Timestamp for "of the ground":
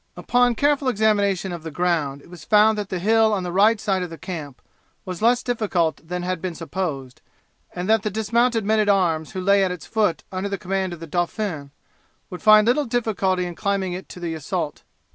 1.51-2.23